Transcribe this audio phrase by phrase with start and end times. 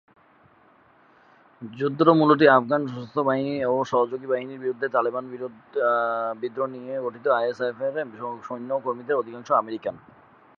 [1.61, 5.23] যুদ্ধটি মূলত আফগান সশস্ত্র বাহিনী ও সহযোগী বাহিনীর বিরুদ্ধে তালেবান
[6.41, 8.07] বিদ্রোহ নিয়ে গঠিত; আইএসএএফ/আরএস
[8.47, 9.95] সৈন্য ও কর্মীদের অধিকাংশই আমেরিকান।